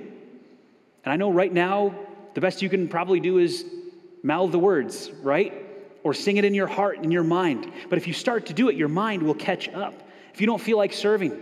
[1.05, 1.95] And I know right now,
[2.35, 3.65] the best you can probably do is
[4.23, 5.55] mouth the words, right?
[6.03, 7.73] Or sing it in your heart, in your mind.
[7.89, 9.95] But if you start to do it, your mind will catch up.
[10.35, 11.41] If you don't feel like serving,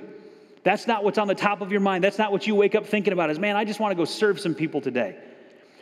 [0.63, 2.05] that's not what's on the top of your mind.
[2.05, 4.05] That's not what you wake up thinking about is, man, I just want to go
[4.05, 5.17] serve some people today.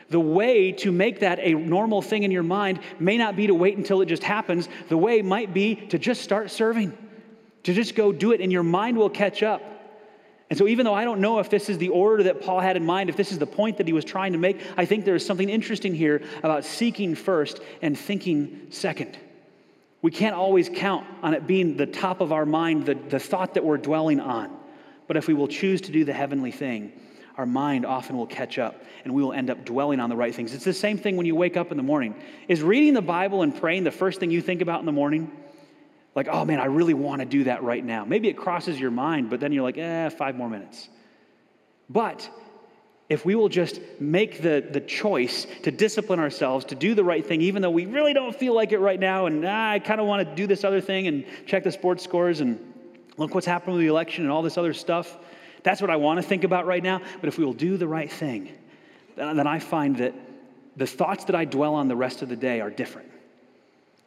[0.09, 3.55] The way to make that a normal thing in your mind may not be to
[3.55, 4.68] wait until it just happens.
[4.88, 6.96] The way might be to just start serving
[7.64, 9.62] to just go do it and your mind will catch up.
[10.51, 12.77] And so, even though I don't know if this is the order that Paul had
[12.77, 15.07] in mind, if this is the point that he was trying to make, I think
[15.07, 19.16] there is something interesting here about seeking first and thinking second.
[20.03, 23.55] We can't always count on it being the top of our mind, the, the thought
[23.55, 24.55] that we're dwelling on.
[25.07, 26.92] But if we will choose to do the heavenly thing,
[27.37, 30.35] our mind often will catch up and we will end up dwelling on the right
[30.35, 30.53] things.
[30.53, 32.14] It's the same thing when you wake up in the morning.
[32.48, 35.31] Is reading the Bible and praying the first thing you think about in the morning?
[36.14, 38.05] Like, oh man, I really want to do that right now.
[38.05, 40.88] Maybe it crosses your mind, but then you're like, eh, five more minutes.
[41.88, 42.29] But
[43.09, 47.25] if we will just make the, the choice to discipline ourselves, to do the right
[47.25, 50.01] thing, even though we really don't feel like it right now, and ah, I kind
[50.01, 52.59] of want to do this other thing and check the sports scores and
[53.16, 55.18] look what's happened with the election and all this other stuff,
[55.62, 57.01] that's what I want to think about right now.
[57.20, 58.53] But if we will do the right thing,
[59.16, 60.14] then, then I find that
[60.77, 63.12] the thoughts that I dwell on the rest of the day are different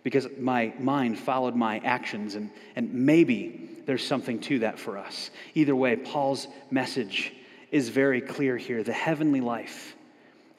[0.05, 5.31] because my mind followed my actions, and, and maybe there's something to that for us.
[5.55, 7.33] Either way, Paul's message
[7.71, 8.83] is very clear here.
[8.83, 9.95] The heavenly life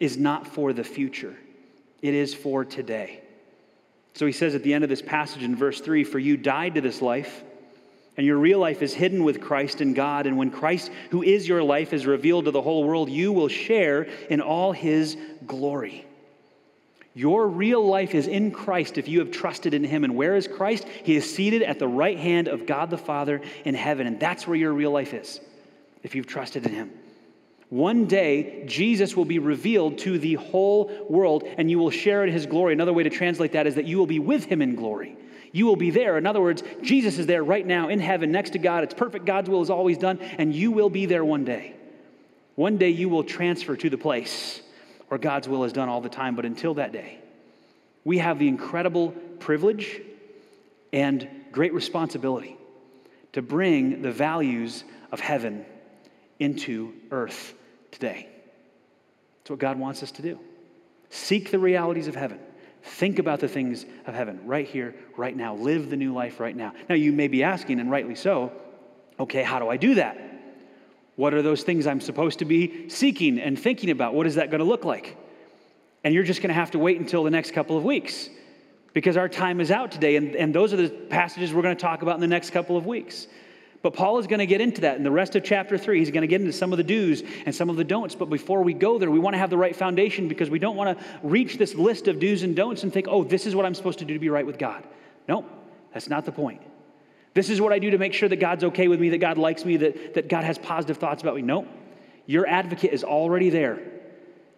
[0.00, 1.36] is not for the future,
[2.02, 3.22] it is for today.
[4.14, 6.74] So he says at the end of this passage in verse 3 For you died
[6.74, 7.44] to this life,
[8.16, 10.26] and your real life is hidden with Christ in God.
[10.26, 13.48] And when Christ, who is your life, is revealed to the whole world, you will
[13.48, 15.16] share in all his
[15.46, 16.04] glory.
[17.16, 20.04] Your real life is in Christ if you have trusted in Him.
[20.04, 20.86] And where is Christ?
[21.02, 24.06] He is seated at the right hand of God the Father in heaven.
[24.06, 25.40] And that's where your real life is
[26.02, 26.90] if you've trusted in Him.
[27.70, 32.30] One day, Jesus will be revealed to the whole world and you will share in
[32.30, 32.74] His glory.
[32.74, 35.16] Another way to translate that is that you will be with Him in glory.
[35.52, 36.18] You will be there.
[36.18, 38.84] In other words, Jesus is there right now in heaven next to God.
[38.84, 39.24] It's perfect.
[39.24, 41.76] God's will is always done, and you will be there one day.
[42.56, 44.60] One day you will transfer to the place
[45.10, 46.36] or God's will is done all the time.
[46.36, 47.18] But until that day,
[48.04, 50.00] we have the incredible privilege
[50.92, 52.56] and great responsibility
[53.32, 55.64] to bring the values of heaven
[56.38, 57.54] into earth
[57.90, 58.28] today.
[59.38, 60.38] That's what God wants us to do.
[61.10, 62.38] Seek the realities of heaven.
[62.82, 65.54] Think about the things of heaven right here, right now.
[65.54, 66.72] Live the new life right now.
[66.88, 68.52] Now, you may be asking, and rightly so,
[69.18, 70.18] okay, how do I do that?
[71.16, 74.14] What are those things I'm supposed to be seeking and thinking about?
[74.14, 75.16] What is that going to look like?
[76.04, 78.28] And you're just going to have to wait until the next couple of weeks
[78.92, 80.16] because our time is out today.
[80.16, 82.76] And, and those are the passages we're going to talk about in the next couple
[82.76, 83.26] of weeks.
[83.82, 86.00] But Paul is going to get into that in the rest of chapter three.
[86.00, 88.14] He's going to get into some of the do's and some of the don'ts.
[88.14, 90.76] But before we go there, we want to have the right foundation because we don't
[90.76, 93.64] want to reach this list of do's and don'ts and think, oh, this is what
[93.64, 94.84] I'm supposed to do to be right with God.
[95.28, 95.46] No,
[95.92, 96.62] that's not the point.
[97.36, 99.36] This is what I do to make sure that God's okay with me, that God
[99.36, 101.42] likes me, that, that God has positive thoughts about me.
[101.42, 101.68] No,
[102.24, 103.78] your advocate is already there.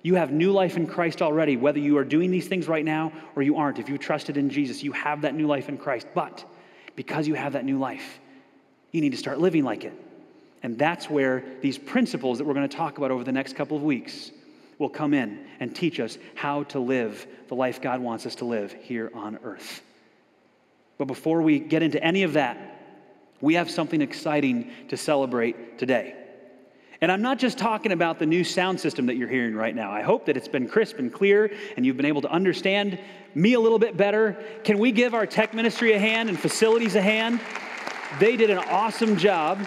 [0.02, 3.10] You have new life in Christ already, whether you are doing these things right now
[3.34, 3.80] or you aren't.
[3.80, 6.06] If you trusted in Jesus, you have that new life in Christ.
[6.14, 6.44] But
[6.94, 8.20] because you have that new life,
[8.92, 9.92] you need to start living like it.
[10.62, 13.76] And that's where these principles that we're going to talk about over the next couple
[13.76, 14.30] of weeks
[14.78, 18.44] will come in and teach us how to live the life God wants us to
[18.44, 19.82] live here on earth.
[20.98, 22.58] But before we get into any of that,
[23.40, 26.14] we have something exciting to celebrate today.
[27.00, 29.92] And I'm not just talking about the new sound system that you're hearing right now.
[29.92, 32.98] I hope that it's been crisp and clear and you've been able to understand
[33.36, 34.36] me a little bit better.
[34.64, 37.40] Can we give our tech ministry a hand and facilities a hand?
[38.18, 39.64] They did an awesome job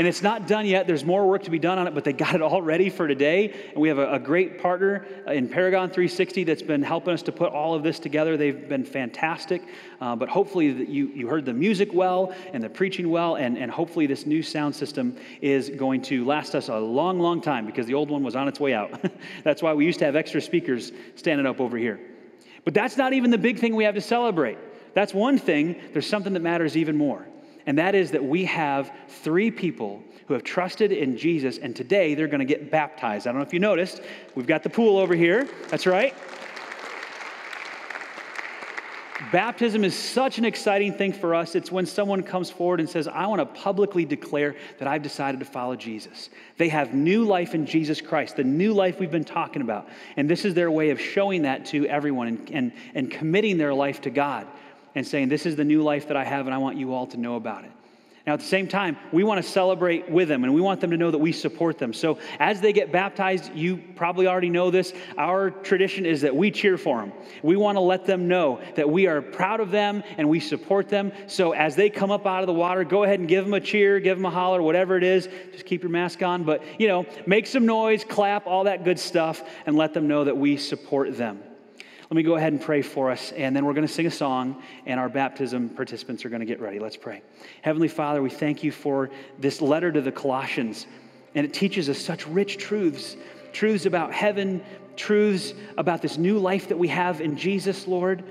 [0.00, 0.86] and it's not done yet.
[0.86, 3.06] There's more work to be done on it, but they got it all ready for
[3.06, 3.52] today.
[3.68, 7.32] And we have a, a, great partner in Paragon 360 that's been helping us to
[7.32, 8.38] put all of this together.
[8.38, 9.62] They've been fantastic.
[10.00, 13.70] Uh, but hopefully, you, you heard the music well and the preaching well, and, and
[13.70, 17.84] hopefully, this new sound system is going to last us a long, long time because
[17.84, 19.04] the old one was on its way out.
[19.44, 22.00] that's why we used to have extra speakers standing up over here.
[22.64, 24.56] But that's not even the big thing we have to celebrate.
[24.94, 25.78] That's one thing.
[25.92, 27.26] There's something that matters even more
[27.66, 32.14] and that is that we have three people who have trusted in Jesus, and today
[32.14, 33.26] they're going to get baptized.
[33.26, 34.00] I don't know if you noticed,
[34.34, 35.48] we've got the pool over here.
[35.68, 36.14] That's right.
[39.32, 41.54] Baptism is such an exciting thing for us.
[41.54, 45.40] It's when someone comes forward and says, I want to publicly declare that I've decided
[45.40, 46.30] to follow Jesus.
[46.56, 49.88] They have new life in Jesus Christ, the new life we've been talking about.
[50.16, 53.74] And this is their way of showing that to everyone and, and, and committing their
[53.74, 54.46] life to God
[54.94, 57.06] and saying, This is the new life that I have, and I want you all
[57.08, 57.72] to know about it.
[58.26, 60.90] Now, at the same time, we want to celebrate with them and we want them
[60.90, 61.94] to know that we support them.
[61.94, 64.92] So, as they get baptized, you probably already know this.
[65.16, 67.12] Our tradition is that we cheer for them.
[67.42, 70.90] We want to let them know that we are proud of them and we support
[70.90, 71.12] them.
[71.28, 73.60] So, as they come up out of the water, go ahead and give them a
[73.60, 75.28] cheer, give them a holler, whatever it is.
[75.52, 76.44] Just keep your mask on.
[76.44, 80.24] But, you know, make some noise, clap, all that good stuff, and let them know
[80.24, 81.42] that we support them.
[82.10, 84.10] Let me go ahead and pray for us, and then we're going to sing a
[84.10, 86.80] song, and our baptism participants are going to get ready.
[86.80, 87.22] Let's pray.
[87.62, 90.88] Heavenly Father, we thank you for this letter to the Colossians,
[91.36, 93.16] and it teaches us such rich truths
[93.52, 94.60] truths about heaven,
[94.96, 98.24] truths about this new life that we have in Jesus, Lord,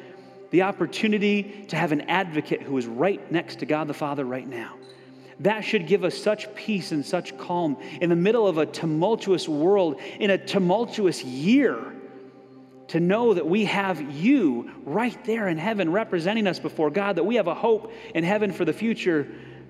[0.52, 4.48] the opportunity to have an advocate who is right next to God the Father right
[4.48, 4.76] now.
[5.40, 9.48] That should give us such peace and such calm in the middle of a tumultuous
[9.48, 11.94] world, in a tumultuous year
[12.90, 17.24] to know that we have you right there in heaven representing us before God, that
[17.24, 19.28] we have a hope in heaven for the future,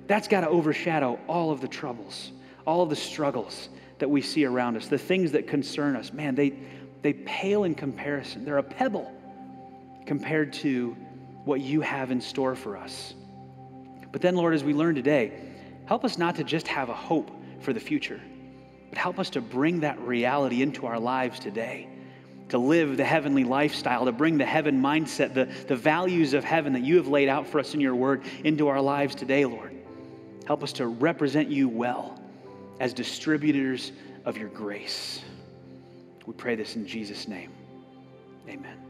[0.08, 2.32] that's got to overshadow all of the troubles,
[2.66, 6.14] all of the struggles that we see around us, the things that concern us.
[6.14, 6.54] Man, they,
[7.02, 8.46] they pale in comparison.
[8.46, 9.12] They're a pebble
[10.06, 10.96] compared to
[11.44, 13.14] what you have in store for us.
[14.14, 15.34] But then, Lord, as we learn today,
[15.86, 18.22] help us not to just have a hope for the future,
[18.90, 21.89] but help us to bring that reality into our lives today
[22.50, 26.74] to live the heavenly lifestyle, to bring the heaven mindset, the, the values of heaven
[26.74, 29.76] that you have laid out for us in your word into our lives today, Lord.
[30.46, 32.20] Help us to represent you well
[32.80, 33.92] as distributors
[34.26, 35.22] of your grace.
[36.26, 37.52] We pray this in Jesus' name.
[38.48, 38.89] Amen.